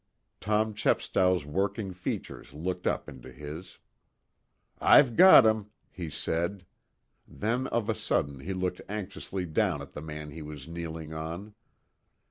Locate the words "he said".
5.91-6.65